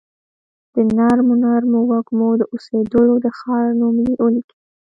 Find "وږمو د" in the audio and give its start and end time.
1.89-2.41